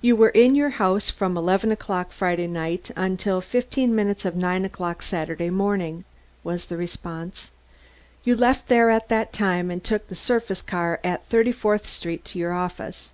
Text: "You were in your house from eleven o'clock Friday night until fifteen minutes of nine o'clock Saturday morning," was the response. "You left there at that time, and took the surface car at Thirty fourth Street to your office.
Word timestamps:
"You 0.00 0.16
were 0.16 0.30
in 0.30 0.54
your 0.54 0.70
house 0.80 1.10
from 1.10 1.36
eleven 1.36 1.70
o'clock 1.70 2.12
Friday 2.12 2.46
night 2.46 2.90
until 2.96 3.42
fifteen 3.42 3.94
minutes 3.94 4.24
of 4.24 4.34
nine 4.34 4.64
o'clock 4.64 5.02
Saturday 5.02 5.50
morning," 5.50 6.04
was 6.42 6.64
the 6.64 6.78
response. 6.78 7.50
"You 8.24 8.36
left 8.36 8.68
there 8.68 8.88
at 8.88 9.10
that 9.10 9.34
time, 9.34 9.70
and 9.70 9.84
took 9.84 10.08
the 10.08 10.14
surface 10.16 10.62
car 10.62 10.98
at 11.04 11.26
Thirty 11.26 11.52
fourth 11.52 11.86
Street 11.86 12.24
to 12.24 12.38
your 12.38 12.54
office. 12.54 13.10